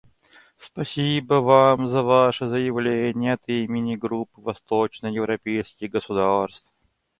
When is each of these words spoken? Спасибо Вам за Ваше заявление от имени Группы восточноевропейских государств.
Спасибо 0.57 1.35
Вам 1.41 1.87
за 1.91 2.01
Ваше 2.01 2.47
заявление 2.49 3.33
от 3.33 3.43
имени 3.47 3.95
Группы 3.95 4.41
восточноевропейских 4.41 5.91
государств. 5.91 6.71